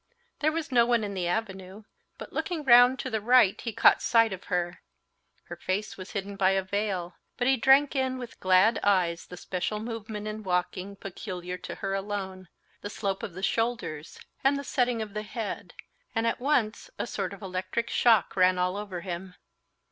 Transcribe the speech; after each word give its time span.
There 0.39 0.51
was 0.51 0.71
no 0.71 0.87
one 0.87 1.03
in 1.03 1.13
the 1.13 1.27
avenue; 1.27 1.83
but 2.17 2.33
looking 2.33 2.63
round 2.63 2.97
to 2.97 3.11
the 3.11 3.21
right 3.21 3.61
he 3.61 3.71
caught 3.71 4.01
sight 4.01 4.33
of 4.33 4.45
her. 4.45 4.81
Her 5.43 5.55
face 5.55 5.95
was 5.95 6.13
hidden 6.13 6.35
by 6.37 6.53
a 6.53 6.63
veil, 6.63 7.17
but 7.37 7.45
he 7.45 7.55
drank 7.55 7.95
in 7.95 8.17
with 8.17 8.39
glad 8.39 8.79
eyes 8.81 9.27
the 9.27 9.37
special 9.37 9.79
movement 9.79 10.27
in 10.27 10.41
walking, 10.41 10.95
peculiar 10.95 11.55
to 11.59 11.75
her 11.75 11.93
alone, 11.93 12.47
the 12.81 12.89
slope 12.89 13.21
of 13.21 13.35
the 13.35 13.43
shoulders, 13.43 14.19
and 14.43 14.57
the 14.57 14.63
setting 14.63 15.03
of 15.03 15.13
the 15.13 15.21
head, 15.21 15.75
and 16.15 16.25
at 16.25 16.39
once 16.39 16.89
a 16.97 17.05
sort 17.05 17.31
of 17.31 17.43
electric 17.43 17.87
shock 17.91 18.35
ran 18.35 18.57
all 18.57 18.77
over 18.77 19.01
him. 19.01 19.35